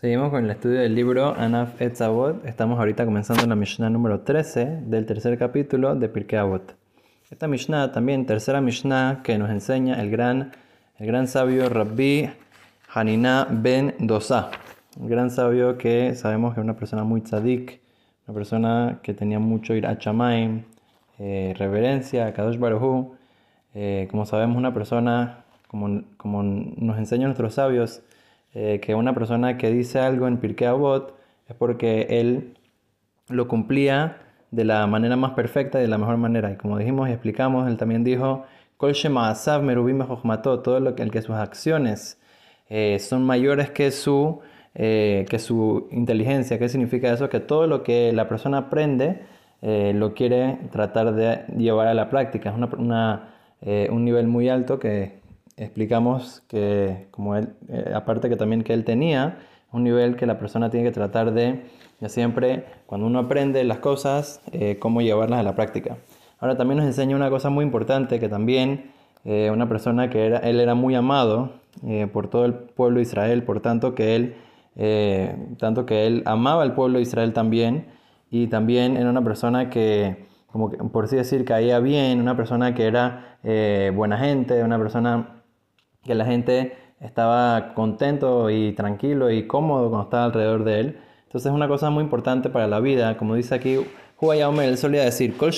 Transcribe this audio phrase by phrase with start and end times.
[0.00, 2.46] Seguimos con el estudio del libro Anaf Etzavot.
[2.46, 6.76] Estamos ahorita comenzando en la Mishnah número 13 del tercer capítulo de Pirkei Avot.
[7.32, 10.52] Esta Mishnah también, tercera Mishnah que nos enseña el gran,
[10.98, 12.30] el gran sabio Rabbi
[12.94, 14.52] Hanina ben Dosa.
[15.00, 17.80] Un gran sabio que sabemos que es una persona muy tzadik,
[18.28, 20.62] una persona que tenía mucho ir a Chamaim,
[21.18, 23.16] eh, reverencia a Kadosh Baruj
[23.74, 28.04] eh, como sabemos, una persona, como, como nos enseñan nuestros sabios,
[28.54, 31.14] eh, que una persona que dice algo en Pirkei Avot
[31.48, 32.54] es porque él
[33.28, 34.18] lo cumplía
[34.50, 36.50] de la manera más perfecta y de la mejor manera.
[36.50, 38.44] Y como dijimos y explicamos, él también dijo,
[38.78, 38.94] Kol
[39.62, 40.02] merubim
[40.42, 42.20] todo lo que, el que sus acciones
[42.70, 44.40] eh, son mayores que su,
[44.74, 46.58] eh, que su inteligencia.
[46.58, 47.28] ¿Qué significa eso?
[47.28, 49.22] Que todo lo que la persona aprende
[49.60, 52.50] lo quiere tratar de llevar a la práctica.
[52.50, 53.30] Es una,
[53.90, 55.18] un nivel muy alto que
[55.58, 59.38] explicamos que, como él, eh, aparte que también que él tenía,
[59.72, 61.64] un nivel que la persona tiene que tratar de,
[62.00, 65.98] ya siempre, cuando uno aprende las cosas, eh, cómo llevarlas a la práctica.
[66.40, 68.92] Ahora también nos enseña una cosa muy importante, que también
[69.24, 71.52] eh, una persona que era, él era muy amado
[72.12, 74.34] por todo el pueblo de Israel, por tanto que él,
[75.58, 77.86] tanto que él amaba al pueblo de Israel también,
[78.32, 82.86] y también era una persona que, como por así decir, caía bien, una persona que
[82.86, 83.38] era
[83.94, 85.37] buena gente, una persona
[86.08, 90.98] que la gente estaba contento y tranquilo y cómodo cuando estaba alrededor de él.
[91.26, 93.16] Entonces es una cosa muy importante para la vida.
[93.16, 93.78] Como dice aquí
[94.20, 95.52] Omer, él solía decir, Kol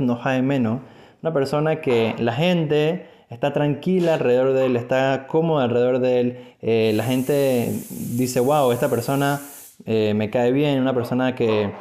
[0.00, 0.80] no menos.
[1.22, 6.38] Una persona que la gente está tranquila alrededor de él, está cómoda alrededor de él.
[6.62, 7.72] Eh, la gente
[8.16, 9.40] dice, wow, esta persona
[9.84, 11.72] eh, me cae bien, una persona que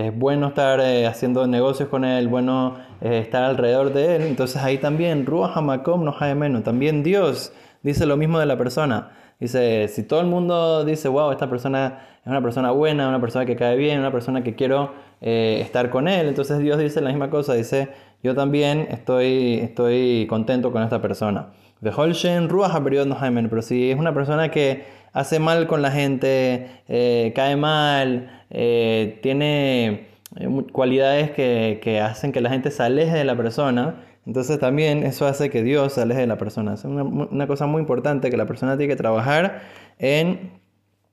[0.00, 4.22] es bueno estar eh, haciendo negocios con él, bueno eh, estar alrededor de él.
[4.22, 6.64] Entonces ahí también, Ruach Hamakom no menos.
[6.64, 7.52] También Dios
[7.82, 9.10] dice lo mismo de la persona.
[9.38, 13.44] Dice, si todo el mundo dice, wow, esta persona es una persona buena, una persona
[13.44, 17.10] que cae bien, una persona que quiero eh, estar con él, entonces Dios dice la
[17.10, 17.90] misma cosa, dice,
[18.22, 21.48] yo también estoy, estoy contento con esta persona.
[21.82, 22.14] Pero
[23.62, 24.84] si es una persona que
[25.16, 32.50] hace mal con la gente, cae mal, eh, tiene eh, cualidades que, hacen que la
[32.50, 34.02] gente se aleje de la persona.
[34.26, 36.74] Entonces también eso hace que Dios se aleje de la persona.
[36.74, 39.62] Es una, cosa muy importante que la persona tiene que trabajar
[39.98, 40.50] en,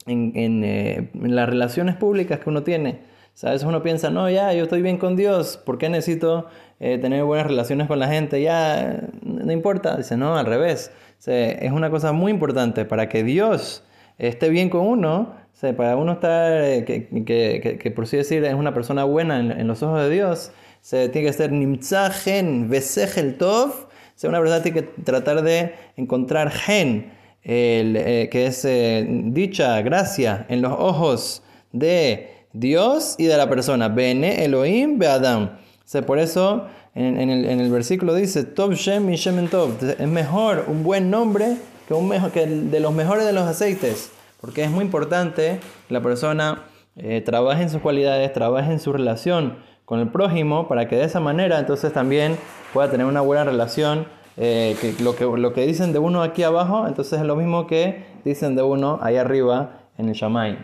[0.07, 3.01] en, eh, las relaciones públicas que uno tiene.
[3.43, 6.47] a veces uno piensa, no, ya, yo estoy bien con Dios, ¿por qué necesito
[6.79, 8.41] tener buenas relaciones con la gente?
[8.41, 9.95] Ya, no importa.
[9.95, 10.91] Dice, no, al revés.
[11.25, 13.83] es una cosa muy importante para que Dios
[14.17, 19.05] esté bien con uno para uno estar, eh, que, por así decir es una persona
[19.05, 20.51] buena en, los ojos de Dios,
[20.81, 26.51] se tiene que ser nimtzahen vesechel tov, sea, una persona tiene que tratar de encontrar
[26.51, 27.13] gen,
[27.45, 33.87] eh, que es eh, dicha, gracia, en los ojos de Dios y de la persona.
[33.87, 35.51] Bene Elohim Beadam.
[35.95, 39.71] O por eso en, el, versículo dice, Tov Shem y Shem Tov.
[39.97, 41.55] Es mejor un buen nombre
[42.01, 44.11] de los mejores de los aceites.
[44.41, 46.63] Porque es muy importante que la persona
[46.97, 51.05] eh, trabaje en sus cualidades, trabaje en su relación con el prójimo para que de
[51.05, 52.37] esa manera entonces también
[52.73, 54.05] pueda tener una buena relación.
[54.35, 58.03] Eh, lo, que lo que dicen de uno aquí abajo, entonces es lo mismo que
[58.25, 60.57] dicen de uno ahí arriba en el Shamay.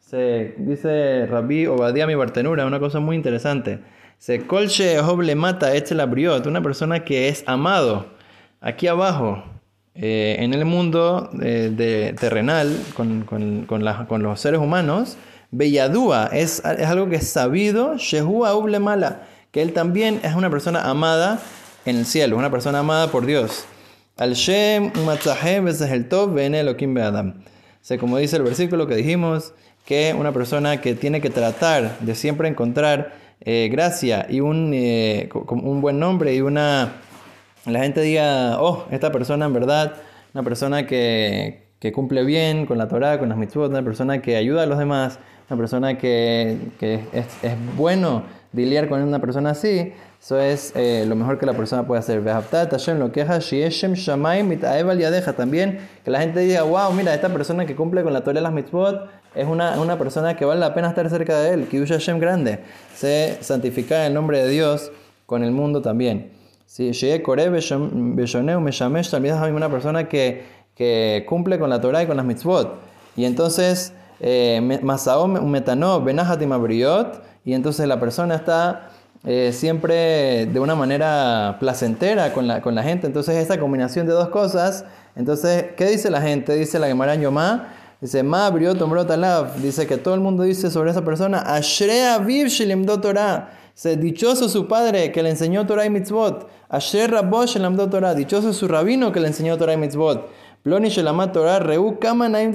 [0.00, 3.80] Se dice Rabbi Obadiah mi Bartenura, una cosa muy interesante.
[4.18, 8.06] Se colche le mata este la briot, una persona que es amado.
[8.60, 9.42] Aquí abajo,
[9.98, 15.16] eh, en el mundo eh, de, terrenal, con, con, con, los seres humanos,
[15.50, 20.90] Belladúa es, es, algo que es sabido, Shehua Mala, que él también es una persona
[20.90, 21.40] amada
[21.86, 23.64] en el cielo, una persona amada por Dios.
[24.18, 27.34] Al Shem el Tov Elohim Beadam.
[27.88, 29.54] O como dice el versículo que dijimos,
[29.86, 34.74] que una persona que tiene que tratar de siempre encontrar eh, gracia y un,
[35.48, 36.92] un buen nombre y una
[37.66, 39.94] la gente diga, oh, esta persona en verdad,
[40.34, 44.36] una persona que, que cumple bien con la Torah, con las mitzvot, una persona que
[44.36, 45.18] ayuda a los demás,
[45.50, 47.26] una persona que, que es,
[47.76, 48.22] bueno
[48.52, 52.22] lidiar con una persona así, eso es eh, lo mejor que la persona puede hacer.
[52.22, 53.12] lo
[55.36, 58.42] También que la gente diga, wow, mira, esta persona que cumple con la Torah y
[58.42, 61.66] las mitzvot es una, una persona que vale la pena estar cerca de él.
[61.68, 62.60] Kiyush Hashem grande.
[62.94, 64.90] Se santifica el nombre de Dios
[65.26, 66.35] con el mundo también.
[66.66, 66.92] Sí,
[69.52, 72.74] una persona que, que cumple con la Torah y con las mitzvot.
[73.16, 76.04] Y entonces, eh, Metanó,
[77.44, 78.90] y entonces la persona está
[79.24, 83.06] eh, siempre de una manera placentera con la, con la gente.
[83.06, 84.84] Entonces, esta combinación de dos cosas,
[85.14, 86.54] entonces, ¿qué dice la gente?
[86.54, 87.68] Dice la Gemara Yomá,
[88.00, 89.10] Dice, Ma abrió Tombrot
[89.56, 93.50] Dice que todo el mundo dice sobre esa persona, Ashrea Viv Shilimdo Torah.
[93.82, 96.48] Dichoso su padre que le enseñó Torah y mitzvot.
[96.68, 97.10] Asher
[97.46, 98.14] Shilamdo Torah.
[98.14, 100.28] Dichoso su rabino que le enseñó Torah y mitzvot.
[100.62, 102.52] Ploni Shelamat Torah Reu Kama Naim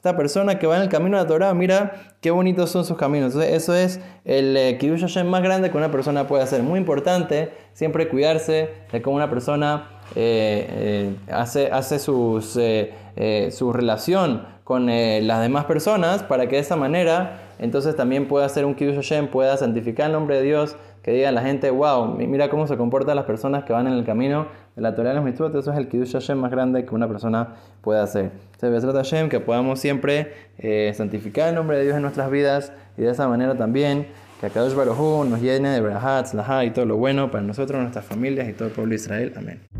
[0.00, 2.96] esta persona que va en el camino de la Torah, mira qué bonitos son sus
[2.96, 3.34] caminos.
[3.34, 6.62] eso es el eh, más grande que una persona puede hacer.
[6.62, 12.58] Muy importante siempre cuidarse de cómo una persona eh, eh, hace, hace sus,
[13.50, 18.64] su relación con las demás personas para que de esa manera entonces también pueda hacer
[18.64, 22.48] un Kiddush Hashem, pueda santificar el nombre de Dios, que diga la gente, wow, mira
[22.50, 24.46] cómo se comportan las personas que van en el camino
[24.76, 27.08] de la Torah de los mitzvot, eso es el Kiddush Hashem más grande que una
[27.08, 28.30] persona puede hacer.
[28.62, 33.02] Entonces, Hashem, que podamos siempre eh, santificar el nombre de Dios en nuestras vidas y
[33.02, 34.06] de esa manera también
[34.38, 36.28] que Akadosh Baruj nos llene de brahat,
[36.64, 39.32] y todo lo bueno para nosotros, nuestras familias y todo el pueblo de Israel.
[39.36, 39.79] Amén.